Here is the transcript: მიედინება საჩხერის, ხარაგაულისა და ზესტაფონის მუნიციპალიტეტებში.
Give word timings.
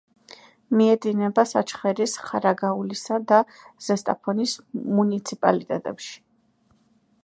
მიედინება 0.77 1.45
საჩხერის, 1.49 2.17
ხარაგაულისა 2.29 3.21
და 3.33 3.43
ზესტაფონის 3.91 4.57
მუნიციპალიტეტებში. 5.01 6.23